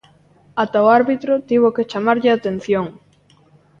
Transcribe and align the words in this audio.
Ata 0.63 0.79
o 0.85 0.91
árbitro 0.99 1.33
tivo 1.49 1.67
que 1.75 1.87
chamarlle 1.91 2.29
a 2.31 2.37
atención. 2.39 2.85